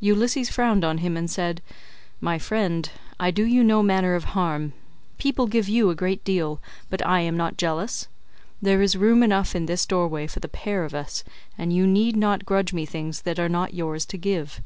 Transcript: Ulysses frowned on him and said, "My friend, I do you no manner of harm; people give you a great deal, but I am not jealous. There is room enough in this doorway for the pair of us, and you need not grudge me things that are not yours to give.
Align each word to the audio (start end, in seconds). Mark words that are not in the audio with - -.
Ulysses 0.00 0.50
frowned 0.50 0.84
on 0.84 0.98
him 0.98 1.16
and 1.16 1.30
said, 1.30 1.62
"My 2.20 2.38
friend, 2.38 2.90
I 3.18 3.30
do 3.30 3.44
you 3.44 3.64
no 3.64 3.82
manner 3.82 4.14
of 4.14 4.24
harm; 4.36 4.74
people 5.16 5.46
give 5.46 5.70
you 5.70 5.88
a 5.88 5.94
great 5.94 6.22
deal, 6.22 6.60
but 6.90 7.00
I 7.06 7.20
am 7.20 7.34
not 7.38 7.56
jealous. 7.56 8.06
There 8.60 8.82
is 8.82 8.94
room 8.94 9.22
enough 9.22 9.56
in 9.56 9.64
this 9.64 9.86
doorway 9.86 10.26
for 10.26 10.40
the 10.40 10.48
pair 10.48 10.84
of 10.84 10.94
us, 10.94 11.24
and 11.56 11.72
you 11.72 11.86
need 11.86 12.14
not 12.14 12.44
grudge 12.44 12.74
me 12.74 12.84
things 12.84 13.22
that 13.22 13.38
are 13.38 13.48
not 13.48 13.72
yours 13.72 14.04
to 14.04 14.18
give. 14.18 14.60